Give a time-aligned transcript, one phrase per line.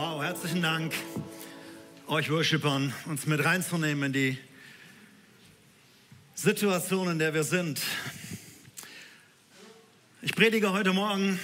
[0.00, 0.94] Wow, herzlichen Dank,
[2.06, 4.38] euch Worshipern, uns mit reinzunehmen in die
[6.36, 7.82] Situation, in der wir sind.
[10.22, 11.40] Ich predige heute Morgen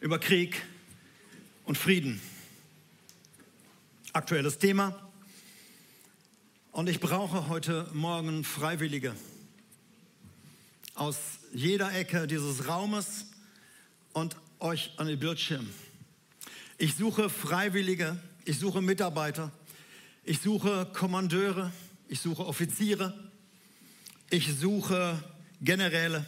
[0.00, 0.62] über Krieg
[1.64, 2.20] und Frieden.
[4.12, 5.08] Aktuelles Thema.
[6.70, 9.14] Und ich brauche heute Morgen Freiwillige
[10.94, 11.16] aus
[11.54, 13.24] jeder Ecke dieses Raumes
[14.12, 15.66] und euch an den Bildschirm.
[16.80, 19.50] Ich suche Freiwillige, ich suche Mitarbeiter,
[20.22, 21.72] ich suche Kommandeure,
[22.06, 23.12] ich suche Offiziere,
[24.30, 25.20] ich suche
[25.60, 26.24] Generäle.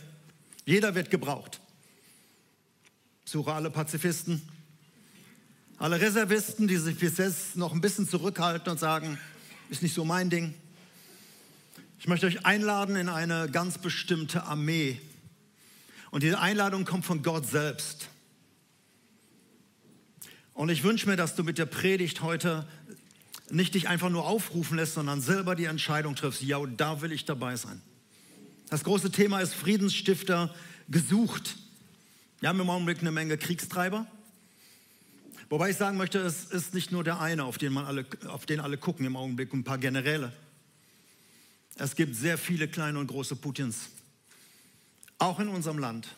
[0.65, 1.61] Jeder wird gebraucht.
[3.25, 4.43] Ich suche alle Pazifisten,
[5.79, 9.21] alle Reservisten, die sich bis jetzt noch ein bisschen zurückhalten und sagen,
[9.69, 10.53] ist nicht so mein Ding.
[12.01, 15.01] Ich möchte euch einladen in eine ganz bestimmte Armee.
[16.11, 18.09] Und diese Einladung kommt von Gott selbst.
[20.55, 22.66] Und ich wünsche mir, dass du mit der Predigt heute
[23.51, 27.24] nicht dich einfach nur aufrufen lässt, sondern selber die Entscheidung triffst, ja, da will ich
[27.24, 27.80] dabei sein.
[28.69, 30.55] Das große Thema ist Friedensstifter
[30.89, 31.57] gesucht.
[32.39, 34.07] Wir haben im Augenblick eine Menge Kriegstreiber.
[35.49, 38.46] Wobei ich sagen möchte, es ist nicht nur der eine, auf den, man alle, auf
[38.46, 40.33] den alle gucken im Augenblick, ein paar Generäle.
[41.74, 43.89] Es gibt sehr viele kleine und große Putins.
[45.19, 46.09] Auch in unserem Land,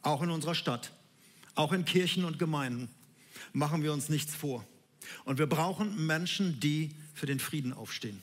[0.00, 0.92] auch in unserer Stadt,
[1.54, 2.88] auch in Kirchen und Gemeinden
[3.52, 4.66] machen wir uns nichts vor.
[5.24, 8.20] Und wir brauchen Menschen, die für den Frieden aufstehen.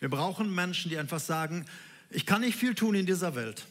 [0.00, 1.66] Wir brauchen Menschen, die einfach sagen,
[2.10, 3.66] ich kann nicht viel tun in dieser Welt,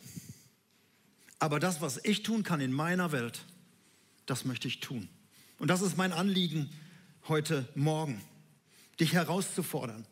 [1.39, 3.45] aber das, was ich tun kann in meiner Welt,
[4.25, 5.07] das möchte ich tun.
[5.59, 6.69] Und das ist mein Anliegen
[7.27, 8.21] heute Morgen,
[8.99, 10.05] dich herauszufordern.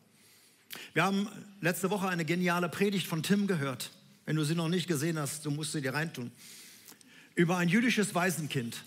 [0.92, 1.28] Wir haben
[1.60, 3.90] letzte Woche eine geniale Predigt von Tim gehört.
[4.26, 6.32] Wenn du sie noch nicht gesehen hast, du musst sie dir reintun.
[7.34, 8.84] Über ein jüdisches Waisenkind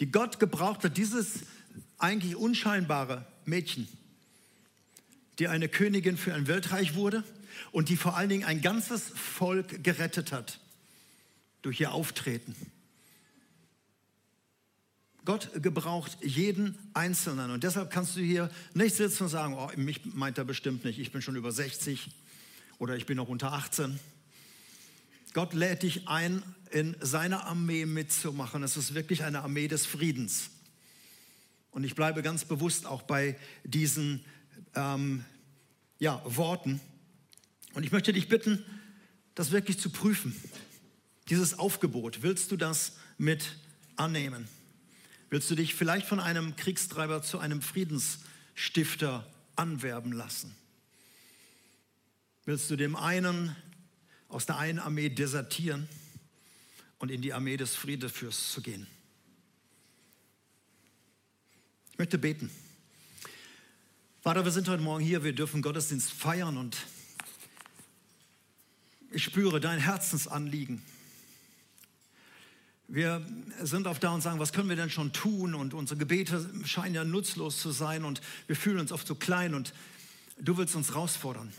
[0.00, 1.40] die Gott gebraucht hat, dieses
[1.98, 3.88] eigentlich unscheinbare Mädchen,
[5.38, 7.24] die eine Königin für ein Weltreich wurde
[7.72, 10.60] und die vor allen Dingen ein ganzes Volk gerettet hat
[11.62, 12.54] durch ihr Auftreten.
[15.24, 20.00] Gott gebraucht jeden Einzelnen und deshalb kannst du hier nicht sitzen und sagen, oh, mich
[20.14, 22.08] meint er bestimmt nicht, ich bin schon über 60
[22.78, 24.00] oder ich bin noch unter 18.
[25.34, 28.62] Gott lädt dich ein, in seiner Armee mitzumachen.
[28.62, 30.50] Es ist wirklich eine Armee des Friedens.
[31.70, 34.24] Und ich bleibe ganz bewusst auch bei diesen
[34.74, 35.24] ähm,
[35.98, 36.80] ja, Worten.
[37.74, 38.64] Und ich möchte dich bitten,
[39.34, 40.34] das wirklich zu prüfen.
[41.28, 43.56] Dieses Aufgebot, willst du das mit
[43.96, 44.48] annehmen?
[45.30, 50.54] Willst du dich vielleicht von einem Kriegstreiber zu einem Friedensstifter anwerben lassen?
[52.46, 53.54] Willst du dem einen
[54.28, 55.88] aus der einen Armee desertieren
[56.98, 58.86] und in die Armee des Friedefürsts zu gehen.
[61.92, 62.50] Ich möchte beten.
[64.20, 66.76] Vater, wir sind heute Morgen hier, wir dürfen Gottesdienst feiern und
[69.10, 70.82] ich spüre dein Herzensanliegen.
[72.88, 73.24] Wir
[73.62, 75.54] sind oft da und sagen, was können wir denn schon tun?
[75.54, 79.54] Und unsere Gebete scheinen ja nutzlos zu sein und wir fühlen uns oft so klein
[79.54, 79.74] und
[80.38, 81.52] du willst uns herausfordern.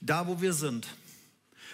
[0.00, 0.88] Da, wo wir sind,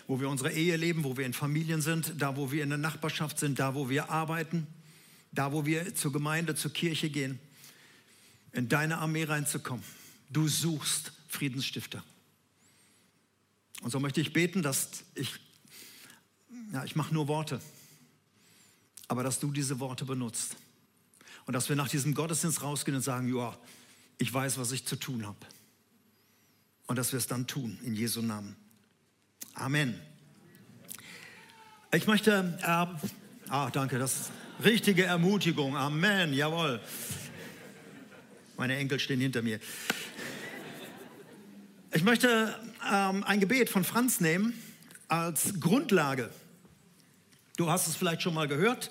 [0.07, 2.79] wo wir unsere Ehe leben, wo wir in Familien sind, da, wo wir in der
[2.79, 4.67] Nachbarschaft sind, da, wo wir arbeiten,
[5.33, 7.39] da, wo wir zur Gemeinde, zur Kirche gehen,
[8.53, 9.85] in deine Armee reinzukommen.
[10.31, 12.05] Du suchst Friedensstifter.
[13.83, 15.33] Und so möchte ich beten, dass ich,
[16.73, 17.61] ja, ich mache nur Worte,
[19.09, 20.57] aber dass du diese Worte benutzt.
[21.47, 23.57] Und dass wir nach diesem Gottesdienst rausgehen und sagen, ja,
[24.19, 25.39] ich weiß, was ich zu tun habe.
[26.87, 28.57] Und dass wir es dann tun, in Jesu Namen.
[29.55, 30.01] Amen.
[31.93, 34.33] Ich möchte, äh, ah, danke, das ist
[34.65, 35.77] richtige Ermutigung.
[35.77, 36.81] Amen, jawohl.
[38.57, 39.61] Meine Enkel stehen hinter mir.
[41.93, 42.53] Ich möchte
[42.93, 44.61] ähm, ein Gebet von Franz nehmen
[45.07, 46.31] als Grundlage.
[47.57, 48.91] Du hast es vielleicht schon mal gehört.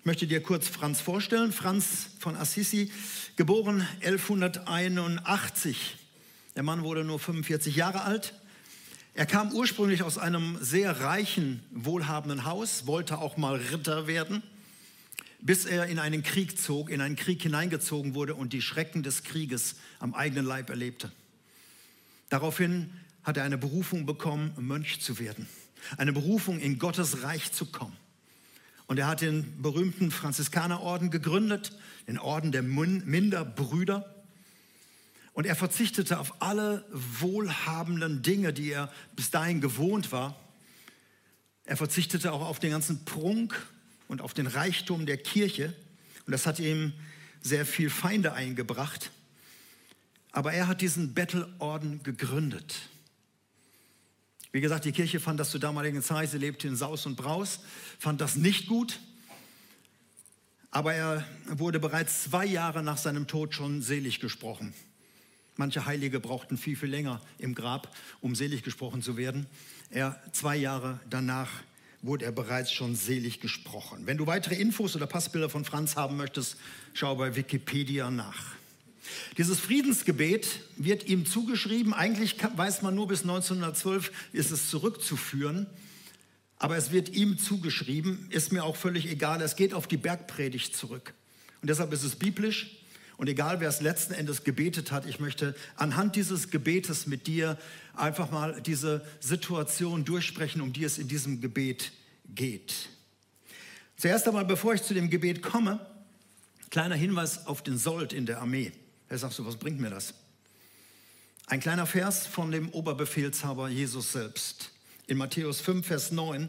[0.00, 1.52] Ich möchte dir kurz Franz vorstellen.
[1.52, 2.90] Franz von Assisi,
[3.36, 5.96] geboren 1181.
[6.56, 8.34] Der Mann wurde nur 45 Jahre alt.
[9.16, 14.42] Er kam ursprünglich aus einem sehr reichen, wohlhabenden Haus, wollte auch mal Ritter werden,
[15.40, 19.24] bis er in einen Krieg zog, in einen Krieg hineingezogen wurde und die Schrecken des
[19.24, 21.10] Krieges am eigenen Leib erlebte.
[22.28, 22.92] Daraufhin
[23.22, 25.48] hat er eine Berufung bekommen, Mönch zu werden,
[25.96, 27.96] eine Berufung in Gottes Reich zu kommen.
[28.86, 31.72] Und er hat den berühmten Franziskanerorden gegründet,
[32.06, 34.14] den Orden der Minderbrüder.
[35.36, 40.34] Und er verzichtete auf alle wohlhabenden Dinge, die er bis dahin gewohnt war.
[41.66, 43.54] Er verzichtete auch auf den ganzen Prunk
[44.08, 45.74] und auf den Reichtum der Kirche.
[46.24, 46.94] Und das hat ihm
[47.42, 49.10] sehr viel Feinde eingebracht.
[50.32, 52.88] Aber er hat diesen Bettelorden gegründet.
[54.52, 57.60] Wie gesagt, die Kirche fand das zur damaligen Zeit, sie lebte in Saus und Braus,
[57.98, 59.00] fand das nicht gut.
[60.70, 64.72] Aber er wurde bereits zwei Jahre nach seinem Tod schon selig gesprochen.
[65.56, 69.46] Manche Heilige brauchten viel, viel länger im Grab, um selig gesprochen zu werden.
[69.90, 71.50] Er, zwei Jahre danach
[72.02, 74.06] wurde er bereits schon selig gesprochen.
[74.06, 76.56] Wenn du weitere Infos oder Passbilder von Franz haben möchtest,
[76.94, 78.54] schau bei Wikipedia nach.
[79.38, 81.94] Dieses Friedensgebet wird ihm zugeschrieben.
[81.94, 85.66] Eigentlich weiß man nur bis 1912 ist es zurückzuführen.
[86.58, 89.42] Aber es wird ihm zugeschrieben, ist mir auch völlig egal.
[89.42, 91.12] Es geht auf die Bergpredigt zurück.
[91.60, 92.78] Und deshalb ist es biblisch.
[93.16, 97.58] Und egal, wer es letzten Endes gebetet hat, ich möchte anhand dieses Gebetes mit dir
[97.94, 101.92] einfach mal diese Situation durchsprechen, um die es in diesem Gebet
[102.34, 102.90] geht.
[103.96, 105.80] Zuerst einmal, bevor ich zu dem Gebet komme,
[106.70, 108.72] kleiner Hinweis auf den Sold in der Armee.
[109.08, 110.12] Er sagt so, was bringt mir das?
[111.46, 114.72] Ein kleiner Vers von dem Oberbefehlshaber Jesus selbst.
[115.06, 116.48] In Matthäus 5, Vers 9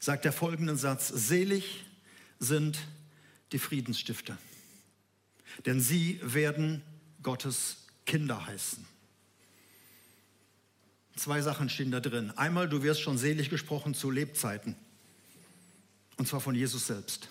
[0.00, 1.84] sagt er folgenden Satz, selig
[2.38, 2.78] sind
[3.50, 4.38] die Friedensstifter,
[5.66, 6.82] denn sie werden
[7.22, 8.84] Gottes Kinder heißen.
[11.16, 12.30] Zwei Sachen stehen da drin.
[12.36, 14.74] Einmal, du wirst schon selig gesprochen zu Lebzeiten,
[16.16, 17.28] und zwar von Jesus selbst.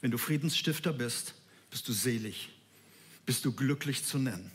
[0.00, 1.34] Wenn du Friedensstifter bist,
[1.70, 2.50] bist du selig
[3.26, 4.50] bist du glücklich zu nennen.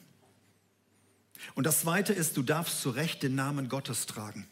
[1.55, 4.47] Und das Zweite ist, du darfst zu Recht den Namen Gottes tragen.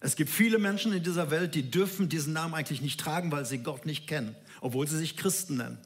[0.00, 3.44] Es gibt viele Menschen in dieser Welt, die dürfen diesen Namen eigentlich nicht tragen, weil
[3.44, 5.78] sie Gott nicht kennen, obwohl sie sich Christen nennen.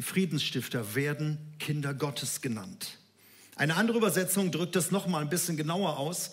[0.00, 2.96] Die Friedensstifter werden Kinder Gottes genannt.
[3.54, 6.30] Eine andere Übersetzung drückt das noch mal ein bisschen genauer aus.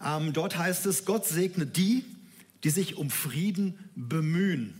[0.00, 2.04] Ähm, dort heißt es: Gott segne die,
[2.62, 4.78] die sich um Frieden bemühen.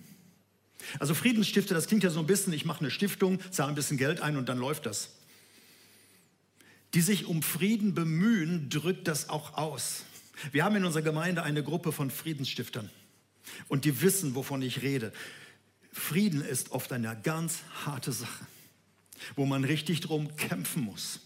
[1.00, 3.96] Also Friedensstifter, das klingt ja so ein bisschen, ich mache eine Stiftung, zahle ein bisschen
[3.96, 5.08] Geld ein und dann läuft das.
[6.94, 10.04] Die sich um Frieden bemühen, drückt das auch aus.
[10.52, 12.90] Wir haben in unserer Gemeinde eine Gruppe von Friedensstiftern
[13.66, 15.12] und die wissen, wovon ich rede.
[15.92, 18.46] Frieden ist oft eine ganz harte Sache,
[19.36, 21.20] wo man richtig drum kämpfen muss,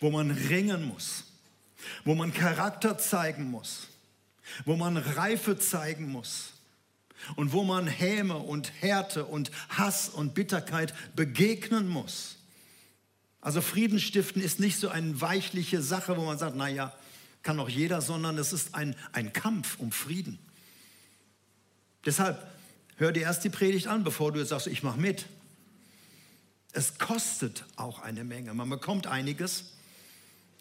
[0.00, 1.24] wo man ringen muss,
[2.04, 3.88] wo man Charakter zeigen muss,
[4.64, 6.52] wo man Reife zeigen muss
[7.36, 12.36] und wo man Häme und Härte und Hass und Bitterkeit begegnen muss.
[13.42, 16.94] Also Frieden stiften ist nicht so eine weichliche Sache, wo man sagt, naja,
[17.42, 20.38] kann doch jeder, sondern es ist ein, ein Kampf um Frieden.
[22.04, 22.46] Deshalb
[23.00, 25.26] hör dir erst die Predigt an, bevor du sagst, ich mache mit.
[26.72, 28.54] Es kostet auch eine Menge.
[28.54, 29.72] Man bekommt einiges,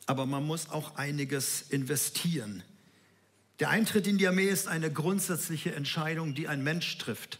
[0.06, 2.64] aber man muss auch einiges investieren.
[3.60, 7.40] Der Eintritt in die Armee ist eine grundsätzliche Entscheidung, die ein Mensch trifft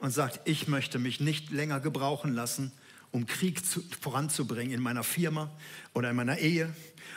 [0.00, 2.72] und sagt, ich möchte mich nicht länger gebrauchen lassen,
[3.10, 5.50] um Krieg zu, voranzubringen in meiner Firma
[5.94, 6.74] oder in meiner Ehe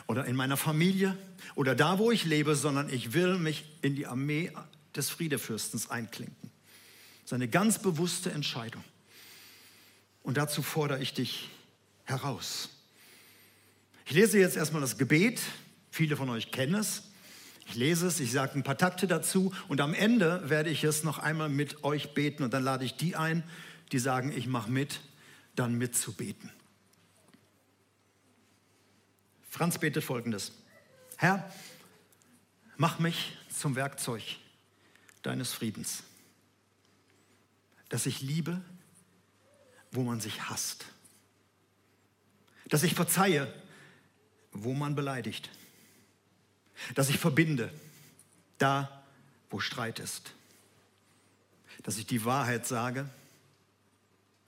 [0.08, 1.18] oder in meiner Familie
[1.56, 4.52] oder da, wo ich lebe, sondern ich will mich in die Armee
[4.96, 6.52] des Friedefürstens einklinken.
[7.22, 8.84] Das ist eine ganz bewusste Entscheidung.
[10.24, 11.50] Und dazu fordere ich dich
[12.04, 12.70] heraus.
[14.06, 15.42] Ich lese jetzt erstmal das Gebet.
[15.92, 17.04] Viele von euch kennen es.
[17.68, 21.04] Ich lese es, ich sage ein paar Takte dazu und am Ende werde ich es
[21.04, 23.44] noch einmal mit euch beten und dann lade ich die ein,
[23.92, 25.00] die sagen, ich mache mit,
[25.56, 26.52] dann mitzubeten.
[29.50, 30.52] Franz betet folgendes.
[31.18, 31.52] Herr,
[32.78, 34.22] mach mich zum Werkzeug
[35.26, 36.04] deines Friedens,
[37.90, 38.62] dass ich liebe,
[39.92, 40.86] wo man sich hasst,
[42.70, 43.54] dass ich verzeihe,
[44.52, 45.50] wo man beleidigt
[46.94, 47.72] dass ich verbinde,
[48.58, 49.04] da
[49.50, 50.34] wo Streit ist.
[51.84, 53.10] Dass ich die Wahrheit sage,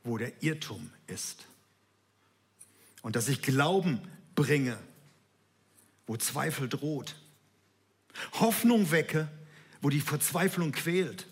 [0.04, 1.46] wo der Irrtum ist.
[3.02, 4.02] Und dass ich Glauben
[4.36, 4.78] bringe,
[6.08, 7.16] wo Zweifel droht.
[8.34, 9.30] Hoffnung wecke,
[9.82, 11.26] wo die Verzweiflung quält.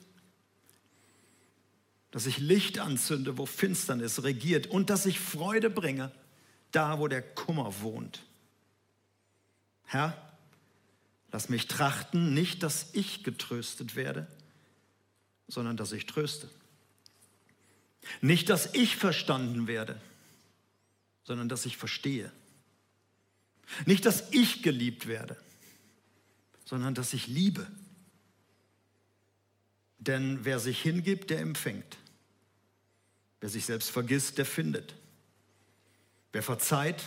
[2.11, 4.67] Dass ich Licht anzünde, wo Finsternis regiert.
[4.67, 6.11] Und dass ich Freude bringe,
[6.71, 8.23] da wo der Kummer wohnt.
[9.83, 10.25] Herr,
[11.35, 14.25] Lass mich trachten, nicht, dass ich getröstet werde,
[15.49, 16.49] sondern dass ich tröste.
[18.21, 19.99] Nicht, dass ich verstanden werde,
[21.25, 22.31] sondern dass ich verstehe.
[23.85, 25.35] Nicht, dass ich geliebt werde,
[26.63, 27.67] sondern dass ich liebe.
[29.97, 31.97] Denn wer sich hingibt, der empfängt.
[33.39, 34.93] Wer sich selbst vergisst, der findet.
[36.31, 37.03] Wer verzeiht,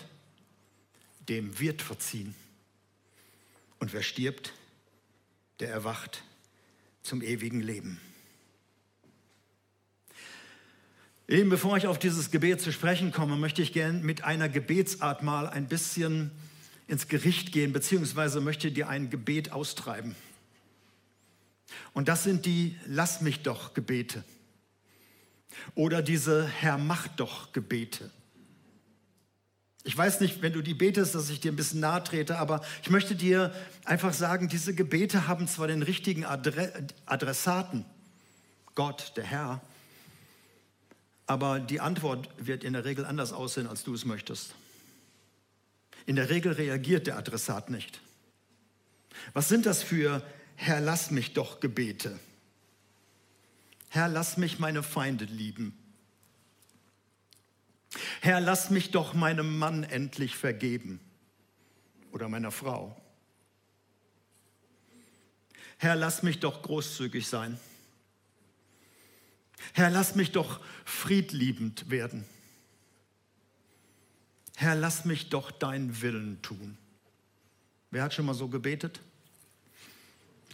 [1.29, 2.35] dem wird verziehen.
[3.79, 4.53] Und wer stirbt,
[5.61, 6.23] der erwacht
[7.03, 8.01] zum ewigen Leben.
[11.29, 15.23] Eben bevor ich auf dieses Gebet zu sprechen komme, möchte ich gerne mit einer Gebetsart
[15.23, 16.31] mal ein bisschen
[16.87, 20.17] ins Gericht gehen, beziehungsweise möchte dir ein Gebet austreiben.
[21.93, 24.25] Und das sind die Lass mich doch Gebete
[25.75, 28.11] oder diese Herr mach doch Gebete.
[29.85, 32.63] Ich weiß nicht, wenn du die betest, dass ich dir ein bisschen nahe trete, aber
[32.83, 37.85] ich möchte dir einfach sagen, diese Gebete haben zwar den richtigen Adre Adressaten,
[38.75, 39.63] Gott, der Herr,
[41.27, 44.55] aber die Antwort wird in der Regel anders aussehen, als du es möchtest.
[46.07, 48.01] In der Regel reagiert der Adressat nicht.
[49.33, 50.23] Was sind das für
[50.61, 52.19] Herr, lass mich doch Gebete?
[53.91, 55.73] Herr, lass mich meine Feinde lieben.
[58.21, 60.99] Herr, lass mich doch meinem Mann endlich vergeben
[62.11, 63.01] oder meiner Frau.
[65.79, 67.59] Herr, lass mich doch großzügig sein.
[69.75, 72.27] Herr, lass mich doch friedliebend werden.
[74.57, 76.77] Herr, lass mich doch deinen Willen tun.
[77.93, 79.01] Wer hat schon mal so gebetet?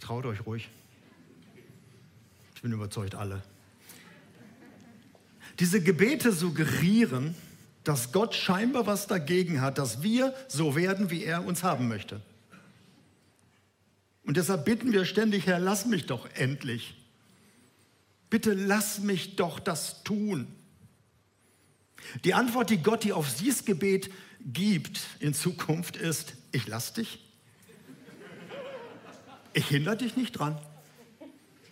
[0.01, 0.69] Traut euch ruhig.
[2.55, 3.41] Ich bin überzeugt, alle.
[5.59, 7.35] Diese Gebete suggerieren,
[7.83, 12.21] dass Gott scheinbar was dagegen hat, dass wir so werden, wie er uns haben möchte.
[14.23, 16.95] Und deshalb bitten wir ständig, Herr, lass mich doch endlich.
[18.29, 20.47] Bitte lass mich doch das tun.
[22.23, 24.11] Die Antwort, die Gott dir auf dieses Gebet
[24.41, 27.24] gibt in Zukunft ist, ich lass dich.
[29.55, 30.59] Ich hindere dich nicht dran.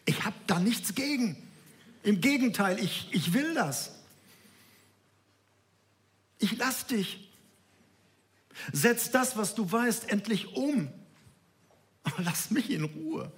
[0.05, 1.35] Ich habe da nichts gegen.
[2.01, 3.91] Im Gegenteil, ich, ich will das.
[6.39, 7.29] Ich lass dich.
[8.71, 10.89] Setz das, was du weißt, endlich um.
[12.03, 13.29] Aber lass mich in Ruhe.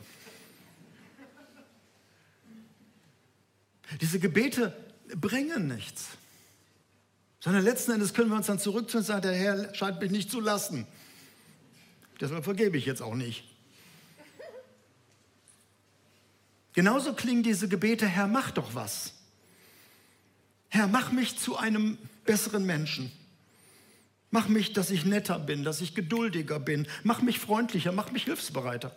[3.99, 4.77] Diese Gebete
[5.15, 6.09] bringen nichts.
[7.39, 10.29] Sondern letzten Endes können wir uns dann zurückziehen und sagen, der Herr scheint mich nicht
[10.29, 10.85] zu lassen.
[12.19, 13.54] Deshalb vergebe ich jetzt auch nicht.
[16.75, 19.13] Genauso klingen diese Gebete, Herr, mach doch was.
[20.70, 23.12] Herr, mach mich zu einem besseren Menschen.
[24.29, 26.88] Mach mich, dass ich netter bin, dass ich geduldiger bin.
[27.03, 28.96] Mach mich freundlicher, mach mich hilfsbereiter.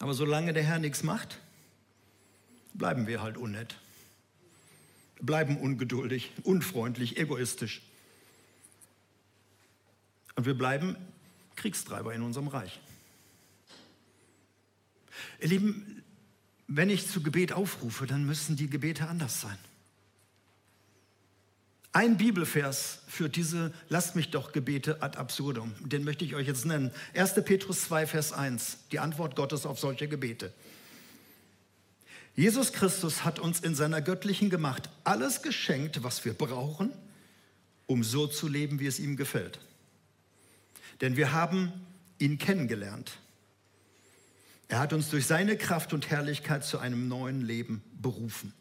[0.00, 1.38] Aber solange der Herr nichts macht,
[2.74, 3.76] bleiben wir halt unnett
[5.22, 7.80] bleiben ungeduldig, unfreundlich, egoistisch.
[10.34, 10.96] Und wir bleiben
[11.56, 12.80] Kriegstreiber in unserem Reich.
[15.40, 16.02] Ihr Lieben,
[16.66, 19.58] wenn ich zu Gebet aufrufe, dann müssen die Gebete anders sein.
[21.94, 25.74] Ein Bibelvers führt diese Lasst mich doch Gebete ad absurdum.
[25.80, 26.90] Den möchte ich euch jetzt nennen.
[27.14, 27.34] 1.
[27.44, 30.52] Petrus 2, Vers 1, die Antwort Gottes auf solche Gebete.
[32.34, 36.90] Jesus Christus hat uns in seiner göttlichen Gemacht alles geschenkt, was wir brauchen,
[37.86, 39.58] um so zu leben, wie es ihm gefällt.
[41.02, 41.72] Denn wir haben
[42.18, 43.18] ihn kennengelernt.
[44.72, 48.54] Er hat uns durch seine Kraft und Herrlichkeit zu einem neuen Leben berufen.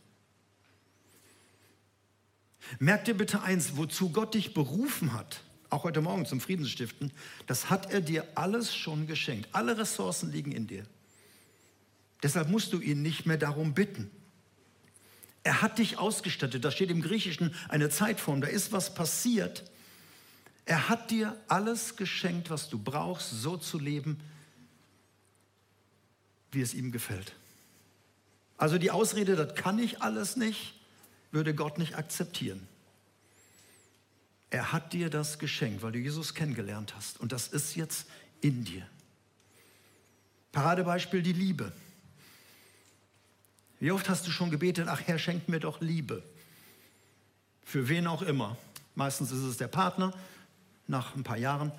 [2.79, 7.13] Merkt dir bitte eins, wozu Gott dich berufen hat, auch heute Morgen zum Friedensstiften,
[7.47, 9.47] das hat er dir alles schon geschenkt.
[9.53, 10.83] Alle Ressourcen liegen in dir.
[12.21, 14.11] Deshalb musst du ihn nicht mehr darum bitten.
[15.43, 16.65] Er hat dich ausgestattet.
[16.65, 18.41] Da steht im Griechischen eine Zeitform.
[18.41, 19.63] Da ist was passiert.
[20.65, 24.19] Er hat dir alles geschenkt, was du brauchst, so zu leben,
[26.51, 27.33] wie es ihm gefällt.
[28.57, 30.75] Also die Ausrede, das kann ich alles nicht,
[31.31, 32.67] würde Gott nicht akzeptieren.
[34.49, 37.19] Er hat dir das geschenkt, weil du Jesus kennengelernt hast.
[37.19, 38.05] Und das ist jetzt
[38.41, 38.85] in dir.
[40.51, 41.71] Paradebeispiel die Liebe.
[43.79, 46.21] Wie oft hast du schon gebetet, ach Herr, schenk mir doch Liebe.
[47.63, 48.57] Für wen auch immer.
[48.93, 50.13] Meistens ist es der Partner
[50.87, 51.71] nach ein paar Jahren.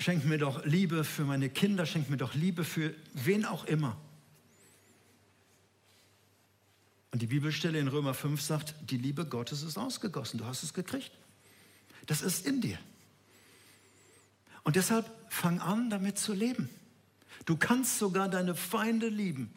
[0.00, 4.00] Schenk mir doch Liebe für meine Kinder, schenk mir doch Liebe für wen auch immer.
[7.10, 10.72] Und die Bibelstelle in Römer 5 sagt, die Liebe Gottes ist ausgegossen, du hast es
[10.72, 11.12] gekriegt.
[12.06, 12.78] Das ist in dir.
[14.62, 16.70] Und deshalb fang an, damit zu leben.
[17.44, 19.52] Du kannst sogar deine Feinde lieben.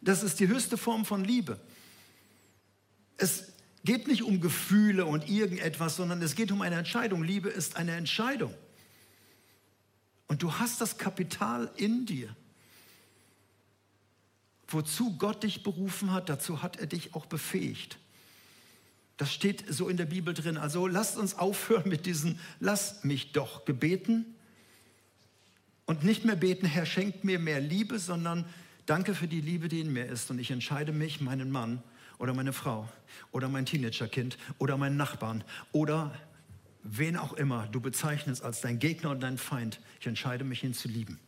[0.00, 1.60] Das ist die höchste Form von Liebe.
[3.16, 3.52] Es
[3.84, 7.22] geht nicht um Gefühle und irgendetwas, sondern es geht um eine Entscheidung.
[7.22, 8.52] Liebe ist eine Entscheidung.
[10.28, 12.34] Und du hast das Kapital in dir.
[14.68, 17.98] Wozu Gott dich berufen hat, dazu hat er dich auch befähigt.
[19.16, 20.56] Das steht so in der Bibel drin.
[20.56, 24.26] Also lasst uns aufhören mit diesen Lass mich doch gebeten
[25.86, 28.44] und nicht mehr beten, Herr, schenkt mir mehr Liebe, sondern
[28.88, 30.30] Danke für die Liebe, die in mir ist.
[30.30, 31.82] Und ich entscheide mich, meinen Mann
[32.16, 32.88] oder meine Frau
[33.32, 36.18] oder mein Teenagerkind oder meinen Nachbarn oder
[36.90, 39.80] wen auch immer du bezeichnest als dein Gegner und dein Feind.
[40.00, 41.18] Ich entscheide mich, ihn zu lieben.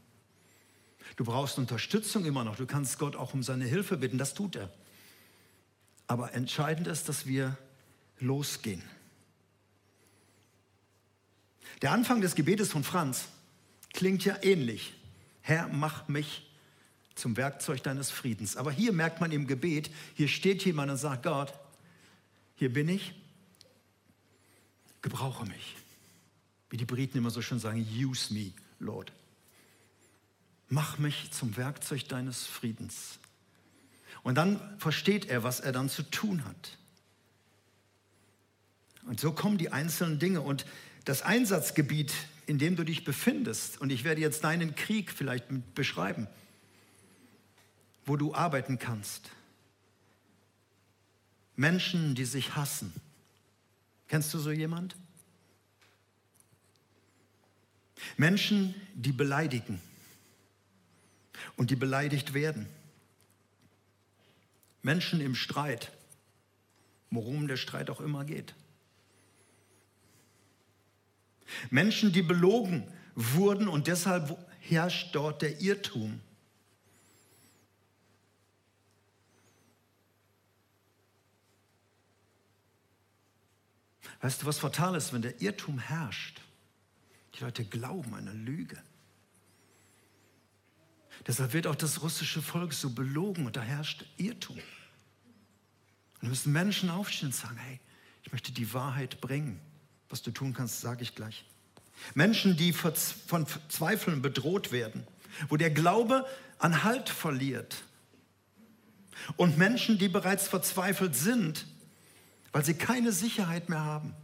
[1.16, 2.56] Du brauchst Unterstützung immer noch.
[2.56, 4.18] Du kannst Gott auch um seine Hilfe bitten.
[4.18, 4.70] Das tut er.
[6.06, 7.56] Aber entscheidend ist, dass wir
[8.18, 8.82] losgehen.
[11.82, 13.28] Der Anfang des Gebetes von Franz
[13.92, 14.94] klingt ja ähnlich.
[15.40, 16.50] Herr, mach mich
[17.14, 18.56] zum Werkzeug deines Friedens.
[18.56, 21.52] Aber hier merkt man im Gebet, hier steht jemand und sagt, Gott,
[22.56, 23.14] hier bin ich,
[25.02, 25.76] gebrauche mich.
[26.68, 29.12] Wie die Briten immer so schön sagen, use me, Lord.
[30.68, 33.18] Mach mich zum Werkzeug deines Friedens.
[34.22, 36.78] Und dann versteht er, was er dann zu tun hat.
[39.06, 40.42] Und so kommen die einzelnen Dinge.
[40.42, 40.66] Und
[41.04, 42.12] das Einsatzgebiet,
[42.46, 46.28] in dem du dich befindest, und ich werde jetzt deinen Krieg vielleicht beschreiben,
[48.04, 49.30] wo du arbeiten kannst.
[51.56, 52.92] Menschen, die sich hassen.
[54.10, 54.96] Kennst du so jemand?
[58.16, 59.80] Menschen, die beleidigen
[61.56, 62.66] und die beleidigt werden.
[64.82, 65.92] Menschen im Streit,
[67.12, 68.52] worum der Streit auch immer geht.
[71.70, 72.82] Menschen, die belogen
[73.14, 76.20] wurden und deshalb herrscht dort der Irrtum.
[84.20, 86.40] Weißt du, was fatal ist, wenn der Irrtum herrscht?
[87.34, 88.76] Die Leute glauben eine Lüge.
[91.26, 94.56] Deshalb wird auch das russische Volk so belogen und da herrscht Irrtum.
[94.56, 94.64] Und
[96.22, 97.80] da müssen Menschen aufstehen und sagen, hey,
[98.22, 99.60] ich möchte die Wahrheit bringen.
[100.08, 101.44] Was du tun kannst, sage ich gleich.
[102.14, 105.06] Menschen, die von Zweifeln bedroht werden,
[105.48, 106.26] wo der Glaube
[106.58, 107.84] an Halt verliert.
[109.36, 111.66] Und Menschen, die bereits verzweifelt sind,
[112.52, 114.14] weil sie keine Sicherheit mehr haben.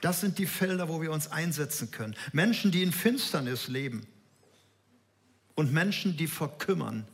[0.00, 2.14] Das sind die Felder, wo wir uns einsetzen können.
[2.32, 4.06] Menschen, die in Finsternis leben
[5.54, 7.06] und Menschen, die verkümmern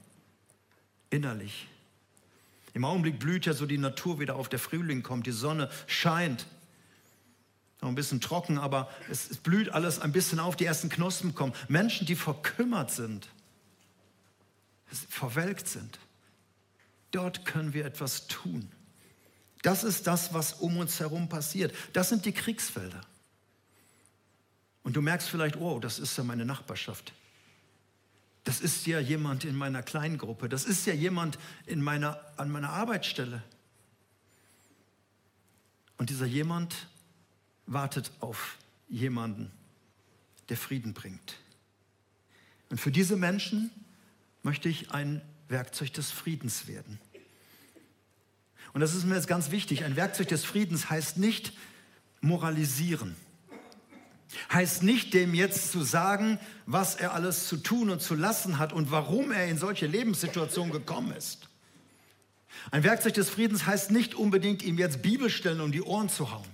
[1.10, 1.68] innerlich.
[2.74, 6.46] Im Augenblick blüht ja so die Natur wieder auf, der Frühling kommt, die Sonne scheint.
[7.80, 11.52] Noch ein bisschen trocken, aber es, blüht alles ein bisschen auf, die ersten Knospen kommen.
[11.68, 13.28] Menschen, die verkümmert sind,
[14.86, 15.98] verwelkt sind.
[17.10, 18.70] Dort können wir etwas tun.
[19.62, 21.74] Das ist das, was um uns herum passiert.
[21.92, 23.00] Das sind die Kriegsfelder.
[24.82, 27.12] Und du merkst vielleicht, oh, das ist ja meine Nachbarschaft.
[28.44, 30.48] Das ist ja jemand in meiner Kleingruppe.
[30.48, 33.42] Das ist ja jemand in meiner, an meiner Arbeitsstelle.
[35.96, 36.88] Und dieser jemand
[37.66, 39.52] wartet auf jemanden,
[40.48, 41.36] der Frieden bringt.
[42.68, 43.70] Und für diese Menschen
[44.42, 46.98] möchte ich ein Werkzeug des Friedens werden.
[48.72, 49.84] Und das ist mir jetzt ganz wichtig.
[49.84, 51.52] Ein Werkzeug des Friedens heißt nicht
[52.20, 53.16] moralisieren.
[54.50, 58.72] Heißt nicht dem jetzt zu sagen, was er alles zu tun und zu lassen hat
[58.72, 61.48] und warum er in solche Lebenssituationen gekommen ist.
[62.70, 66.48] Ein Werkzeug des Friedens heißt nicht unbedingt, ihm jetzt Bibelstellen um die Ohren zu hauen.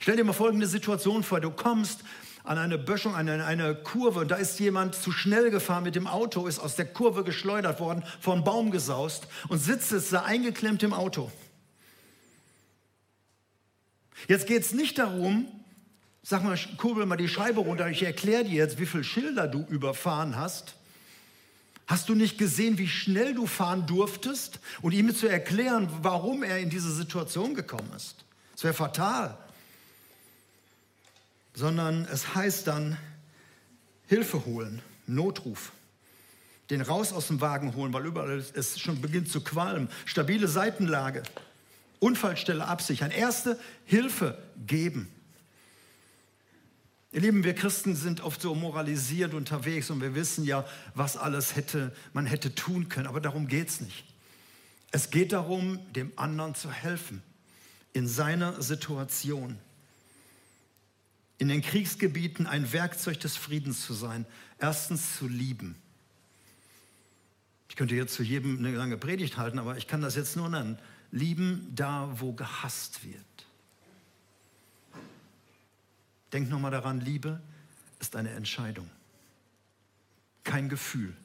[0.00, 1.40] Stell dir mal folgende Situation vor.
[1.40, 2.00] Du kommst
[2.46, 6.06] an eine Böschung, an eine, Kurve und da ist jemand zu schnell gefahren mit dem
[6.06, 10.22] Auto, ist aus der Kurve geschleudert worden, vor einen Baum gesaust und sitzt jetzt da
[10.22, 11.30] eingeklemmt im Auto.
[14.28, 15.46] Jetzt geht es nicht darum,
[16.22, 19.66] sag mal, kurbel mal die Scheibe runter, ich erkläre dir jetzt, wie viele Schilder du
[19.68, 20.74] überfahren hast.
[21.88, 26.58] Hast du nicht gesehen, wie schnell du fahren durftest und ihm zu erklären, warum er
[26.58, 28.24] in diese Situation gekommen ist?
[28.54, 29.36] Das wäre fatal
[31.56, 32.96] sondern es heißt dann
[34.06, 35.72] Hilfe holen, Notruf.
[36.70, 39.88] Den raus aus dem Wagen holen, weil überall es schon beginnt zu qualmen.
[40.04, 41.22] Stabile Seitenlage,
[41.98, 45.08] Unfallstelle absichern, erste Hilfe geben.
[47.12, 51.56] Ihr Lieben, wir Christen sind oft so moralisiert unterwegs und wir wissen ja, was alles
[51.56, 54.04] hätte, man hätte tun können, aber darum geht es nicht.
[54.90, 57.22] Es geht darum, dem anderen zu helfen
[57.94, 59.58] in seiner Situation
[61.38, 64.26] in den Kriegsgebieten ein Werkzeug des Friedens zu sein.
[64.58, 65.76] Erstens zu lieben.
[67.68, 70.48] Ich könnte jetzt zu jedem eine lange Predigt halten, aber ich kann das jetzt nur
[70.48, 70.78] nennen.
[71.10, 73.24] Lieben da, wo gehasst wird.
[76.32, 77.40] Denk nochmal daran, Liebe
[78.00, 78.90] ist eine Entscheidung,
[80.42, 81.16] kein Gefühl.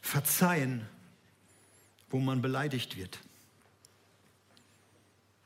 [0.00, 0.86] Verzeihen,
[2.10, 3.20] wo man beleidigt wird.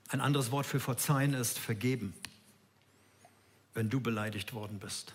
[0.08, 2.14] Ein anderes Wort für verzeihen ist vergeben,
[3.74, 5.14] wenn du beleidigt worden bist.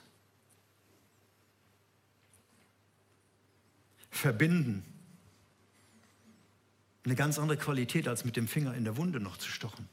[4.09, 4.85] Verbinden,
[7.03, 9.89] Eine ganz andere Qualität, als mit dem Finger in der Wunde noch zu stochen.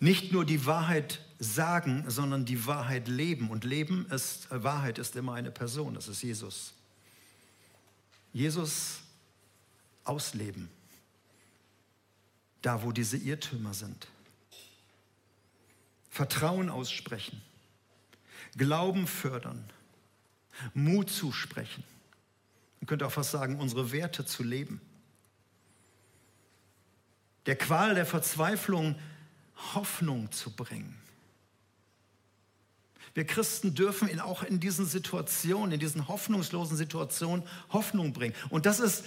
[0.00, 3.50] Nicht nur die Wahrheit sagen, sondern die Wahrheit leben.
[3.50, 6.72] Und Leben ist, äh, Wahrheit ist immer eine Person, das ist Jesus.
[8.32, 8.98] Jesus
[10.02, 10.68] ausleben,
[12.64, 14.08] da wo diese Irrtümer sind.
[16.08, 17.42] Vertrauen aussprechen,
[18.56, 19.64] Glauben fördern,
[20.72, 21.82] Mut zusprechen.
[22.80, 24.80] Man könnte auch fast sagen, unsere Werte zu leben.
[27.46, 28.96] Der Qual der Verzweiflung
[29.74, 30.96] Hoffnung zu bringen.
[33.14, 38.34] Wir Christen dürfen in, auch in diesen Situationen, in diesen hoffnungslosen Situationen Hoffnung bringen.
[38.50, 39.04] Und das ist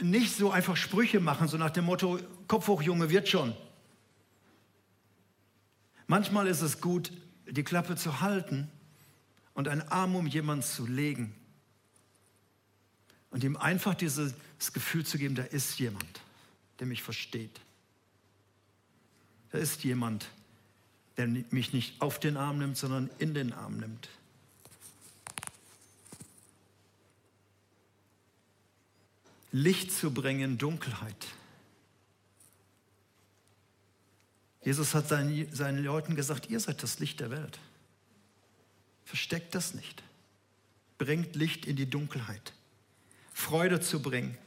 [0.00, 3.54] nicht so einfach Sprüche machen, so nach dem Motto, Kopf hoch, Junge, wird schon.
[6.06, 7.12] Manchmal ist es gut,
[7.46, 8.70] die Klappe zu halten
[9.54, 11.34] und einen Arm um jemanden zu legen
[13.30, 14.34] und ihm einfach dieses
[14.72, 16.20] Gefühl zu geben, da ist jemand,
[16.78, 17.60] der mich versteht.
[19.50, 20.28] Da ist jemand,
[21.16, 24.08] der mich nicht auf den Arm nimmt, sondern in den Arm nimmt.
[29.52, 31.26] Licht zu bringen, Dunkelheit.
[34.64, 37.58] Jesus hat seinen, seinen Leuten gesagt, ihr seid das Licht der Welt.
[39.04, 40.02] Versteckt das nicht.
[40.98, 42.52] Bringt Licht in die Dunkelheit.
[43.34, 44.38] Freude zu bringen,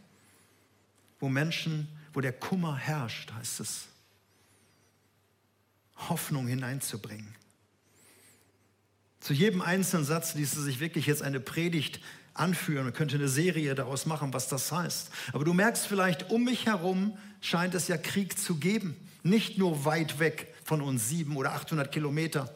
[1.19, 3.87] wo Menschen, wo der Kummer herrscht, heißt es.
[5.97, 7.35] Hoffnung hineinzubringen.
[9.19, 11.99] Zu jedem einzelnen Satz ließe sich wirklich jetzt eine Predigt
[12.35, 12.83] anführen.
[12.83, 15.09] Man könnte eine Serie daraus machen, was das heißt.
[15.33, 18.95] Aber du merkst vielleicht, um mich herum scheint es ja Krieg zu geben.
[19.23, 22.53] Nicht nur weit weg von uns, sieben oder 800 Kilometer,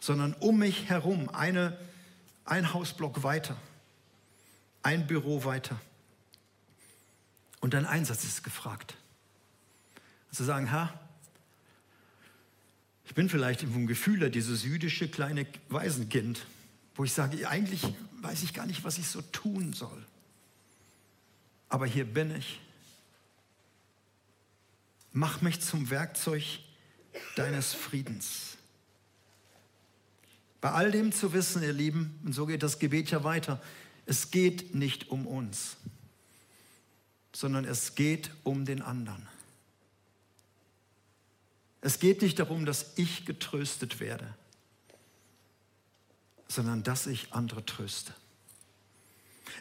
[0.00, 1.76] sondern um mich herum, eine,
[2.44, 3.56] ein Hausblock weiter,
[4.82, 5.78] ein Büro weiter.
[7.60, 8.96] Und dein Einsatz ist gefragt.
[10.30, 10.92] Zu sagen, Herr,
[13.06, 16.46] ich bin vielleicht vom Gefühl dieses jüdische kleine Waisenkind,
[16.94, 17.82] wo ich sage, eigentlich
[18.22, 20.04] weiß ich gar nicht, was ich so tun soll.
[21.68, 22.60] Aber hier bin ich.
[25.12, 26.42] Mach mich zum Werkzeug
[27.36, 28.56] deines Friedens.
[30.60, 33.60] Bei all dem zu wissen, ihr Lieben, und so geht das Gebet ja weiter,
[34.06, 35.76] es geht nicht um uns,
[37.32, 39.28] sondern es geht um den anderen.
[41.80, 44.34] Es geht nicht darum, dass ich getröstet werde,
[46.48, 48.14] sondern dass ich andere tröste.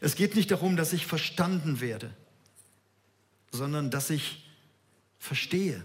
[0.02, 2.14] Es geht nicht darum, dass ich verstanden werde,
[3.52, 4.50] sondern dass ich
[5.20, 5.84] verstehe.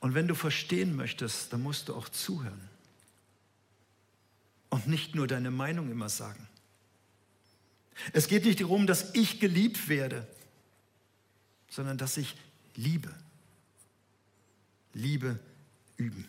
[0.00, 2.68] Und wenn du verstehen möchtest, dann musst du auch zuhören
[4.68, 6.46] und nicht nur deine Meinung immer sagen.
[8.12, 10.26] Es geht nicht darum, dass ich geliebt werde,
[11.70, 12.36] sondern dass ich
[12.74, 13.14] liebe.
[14.92, 15.38] Liebe
[15.96, 16.28] üben.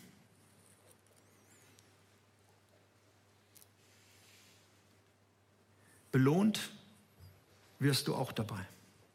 [6.16, 6.70] Belohnt
[7.78, 8.66] wirst du auch dabei.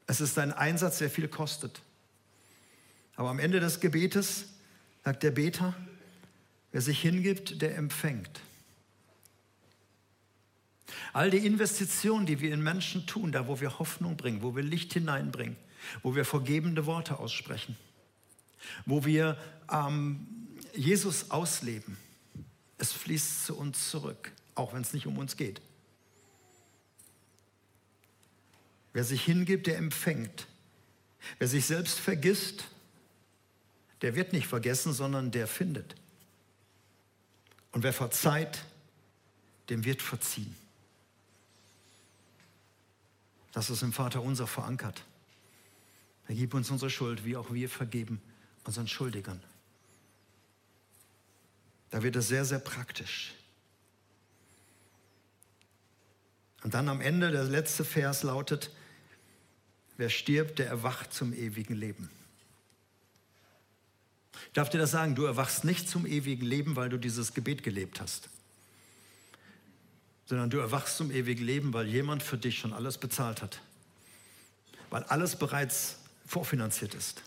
[0.06, 1.82] Es ist ein Einsatz, der viel kostet.
[3.16, 4.46] Aber am Ende des Gebetes
[5.04, 5.74] sagt der Beter,
[6.72, 8.42] wer sich hingibt, der empfängt.
[11.12, 14.62] All die Investitionen, die wir in Menschen tun, da wo wir Hoffnung bringen, wo wir
[14.62, 15.58] Licht hineinbringen,
[16.04, 17.78] wo wir vergebende Worte aussprechen,
[18.86, 19.40] wo wir
[19.72, 20.28] ähm,
[20.76, 21.98] Jesus ausleben.
[22.78, 25.62] Es fließt zu uns zurück, auch wenn es nicht um uns geht.
[28.94, 30.48] Wer sich hingibt, der empfängt.
[31.40, 32.66] Wer sich selbst vergisst,
[34.02, 35.96] der wird nicht vergessen, sondern der findet.
[37.72, 38.66] Und wer verzeiht,
[39.70, 40.56] dem wird verziehen.
[43.54, 45.04] Das ist im Vater unser verankert.
[46.26, 48.22] Vergib uns unsere Schuld, wie auch wir vergeben
[48.64, 49.42] unseren Schuldigern.
[51.90, 53.34] Da wird es sehr, sehr praktisch.
[56.64, 58.72] Und dann am Ende, der letzte Vers lautet,
[60.02, 62.10] wer stirbt, der erwacht zum ewigen Leben.
[64.48, 67.62] Ich darf dir das sagen, du erwachst nicht zum ewigen Leben, weil du dieses Gebet
[67.62, 68.28] gelebt hast,
[70.26, 73.62] sondern du erwachst zum ewigen Leben, weil jemand für dich schon alles bezahlt hat,
[74.90, 77.22] weil alles bereits vorfinanziert ist.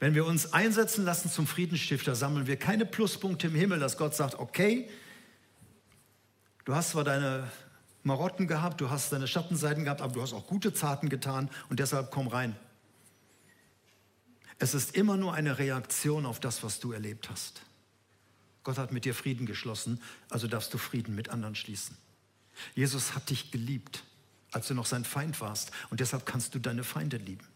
[0.00, 4.14] Wenn wir uns einsetzen lassen zum Friedensstifter, sammeln wir keine Pluspunkte im Himmel, dass Gott
[4.14, 4.88] sagt, okay,
[6.64, 7.50] du hast zwar deine
[8.04, 11.78] Marotten gehabt, du hast deine Schattenseiten gehabt, aber du hast auch gute Taten getan und
[11.78, 12.56] deshalb komm rein.
[14.58, 17.62] Es ist immer nur eine Reaktion auf das, was du erlebt hast.
[18.64, 21.96] Gott hat mit dir Frieden geschlossen, also darfst du Frieden mit anderen schließen.
[22.74, 24.04] Jesus hat dich geliebt,
[24.52, 27.46] als du noch sein Feind warst und deshalb kannst du deine Feinde lieben.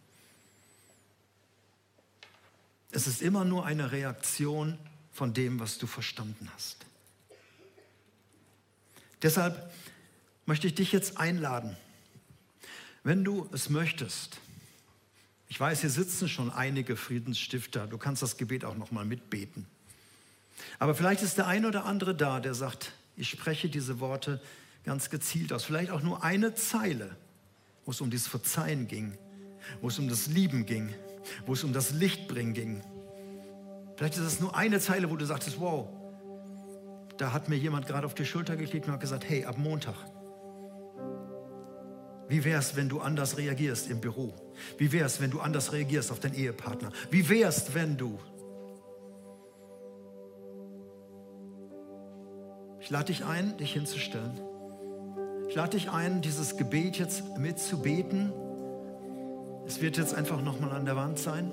[2.91, 4.79] Es ist immer nur eine Reaktion
[5.13, 6.87] von dem, was du verstanden hast.
[9.23, 9.73] Deshalb
[10.47, 11.77] möchte ich dich jetzt einladen,
[13.05, 14.39] wenn du es möchtest.
[15.49, 17.87] Ich weiß, hier sitzen schon einige Friedensstifter.
[17.87, 19.67] Du kannst das Gebet auch noch mal mitbeten.
[20.79, 24.41] Aber vielleicht ist der ein oder andere da, der sagt, ich spreche diese Worte
[24.85, 25.65] ganz gezielt aus.
[25.65, 27.17] Vielleicht auch nur eine Zeile,
[27.85, 29.17] wo es um dieses Verzeihen ging,
[29.81, 30.93] wo es um das Lieben ging,
[31.45, 32.83] wo es um das Lichtbringen ging.
[33.97, 35.89] Vielleicht ist es nur eine Zeile, wo du sagtest, wow,
[37.19, 39.95] da hat mir jemand gerade auf die Schulter geklickt und hat gesagt, hey, ab Montag.
[42.29, 44.35] Wie wäre es, wenn du anders reagierst im Büro?
[44.79, 46.91] Wie wäre es, wenn du anders reagierst auf deinen Ehepartner?
[47.11, 48.19] Wie wäre es, wenn du...
[52.81, 54.41] Ich lade dich ein, dich hinzustellen.
[55.49, 58.33] Ich lade dich ein, dieses Gebet jetzt mitzubeten.
[59.67, 61.51] Es wird jetzt einfach nochmal an der Wand sein.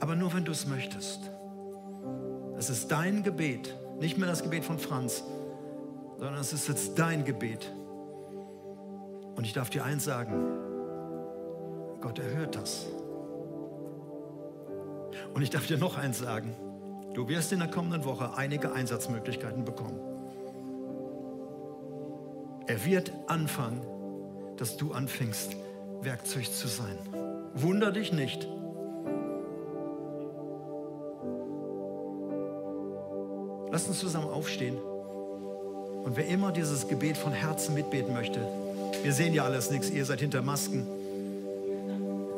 [0.00, 1.20] Aber nur wenn du es möchtest.
[2.58, 5.24] Es ist dein Gebet, nicht mehr das Gebet von Franz,
[6.18, 7.72] sondern es ist jetzt dein Gebet.
[9.36, 10.32] Und ich darf dir eins sagen,
[12.00, 12.86] Gott erhört das.
[15.32, 16.54] Und ich darf dir noch eins sagen,
[17.14, 19.98] du wirst in der kommenden Woche einige Einsatzmöglichkeiten bekommen.
[22.66, 23.80] Er wird anfangen,
[24.56, 25.56] dass du anfängst,
[26.02, 26.98] Werkzeug zu sein.
[27.54, 28.48] Wunder dich nicht.
[33.70, 34.76] Lass uns zusammen aufstehen.
[36.04, 38.46] Und wer immer dieses Gebet von Herzen mitbeten möchte,
[39.04, 40.86] wir sehen ja alles nichts, ihr seid hinter Masken.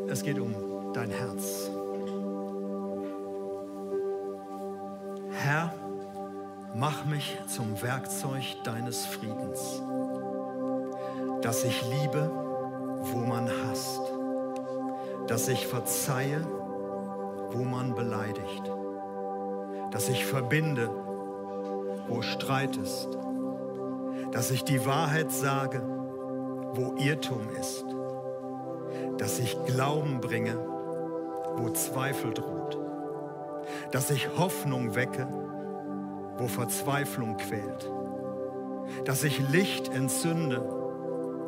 [0.08, 0.52] Es geht um
[0.92, 1.70] dein Herz.
[5.30, 5.72] Herr,
[6.74, 9.80] mach mich zum Werkzeug deines Friedens,
[11.40, 14.00] dass ich liebe, wo man hasst,
[15.28, 16.44] dass ich verzeihe,
[17.52, 18.72] wo man beleidigt,
[19.92, 20.90] dass ich verbinde,
[22.08, 23.06] wo Streit ist,
[24.32, 25.95] dass ich die Wahrheit sage,
[26.76, 27.84] wo Irrtum ist,
[29.18, 30.56] dass ich Glauben bringe,
[31.56, 32.78] wo Zweifel droht,
[33.92, 35.26] dass ich Hoffnung wecke,
[36.36, 37.90] wo Verzweiflung quält,
[39.04, 40.60] dass ich Licht entzünde,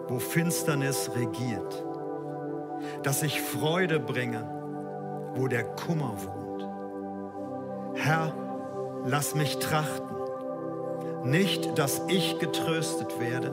[0.08, 1.84] wo Finsternis regiert,
[3.02, 4.48] dass ich Freude bringe,
[5.34, 6.66] wo der Kummer wohnt.
[7.94, 8.32] Herr,
[9.04, 10.16] lass mich trachten,
[11.24, 13.52] nicht, dass ich getröstet werde,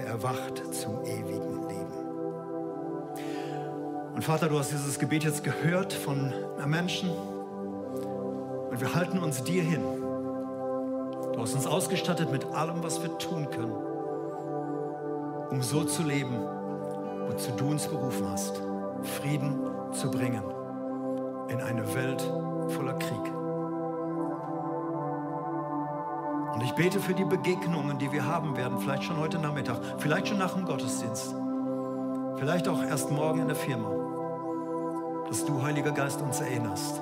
[0.00, 1.92] erwacht zum ewigen Leben.
[4.14, 6.32] Und Vater, du hast dieses Gebet jetzt gehört von
[6.66, 9.82] Menschen und wir halten uns dir hin.
[11.32, 13.74] Du hast uns ausgestattet mit allem, was wir tun können,
[15.50, 16.36] um so zu leben,
[17.28, 18.60] wozu du uns berufen hast,
[19.02, 19.60] Frieden
[19.92, 20.42] zu bringen
[21.48, 22.22] in eine Welt
[22.68, 23.43] voller Krieg.
[26.74, 30.38] Ich bete für die Begegnungen, die wir haben werden, vielleicht schon heute Nachmittag, vielleicht schon
[30.38, 31.32] nach dem Gottesdienst,
[32.36, 33.88] vielleicht auch erst morgen in der Firma,
[35.28, 37.00] dass du, Heiliger Geist, uns erinnerst,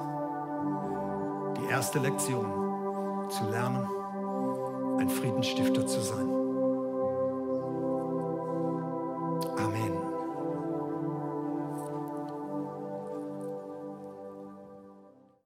[1.56, 3.88] die erste Lektion zu lernen,
[4.98, 6.41] ein Friedensstifter zu sein.